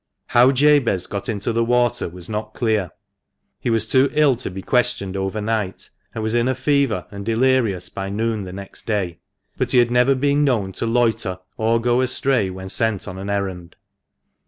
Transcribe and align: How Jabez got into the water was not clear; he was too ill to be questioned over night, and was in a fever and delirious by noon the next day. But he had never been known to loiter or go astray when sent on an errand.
How 0.29 0.51
Jabez 0.51 1.05
got 1.05 1.29
into 1.29 1.53
the 1.53 1.63
water 1.63 2.09
was 2.09 2.27
not 2.27 2.55
clear; 2.55 2.89
he 3.59 3.69
was 3.69 3.87
too 3.87 4.09
ill 4.13 4.35
to 4.37 4.49
be 4.49 4.63
questioned 4.63 5.15
over 5.15 5.39
night, 5.39 5.91
and 6.15 6.23
was 6.23 6.33
in 6.33 6.47
a 6.47 6.55
fever 6.55 7.05
and 7.11 7.23
delirious 7.23 7.87
by 7.87 8.09
noon 8.09 8.43
the 8.43 8.51
next 8.51 8.87
day. 8.87 9.19
But 9.57 9.73
he 9.73 9.77
had 9.77 9.91
never 9.91 10.15
been 10.15 10.43
known 10.43 10.71
to 10.71 10.87
loiter 10.87 11.37
or 11.55 11.79
go 11.79 12.01
astray 12.01 12.49
when 12.49 12.69
sent 12.69 13.07
on 13.07 13.19
an 13.19 13.29
errand. 13.29 13.75